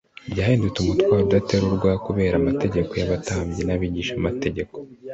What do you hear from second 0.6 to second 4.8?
umutwaro udaterurwa kubera amategeko y'abatambyi n'abigishamategeko.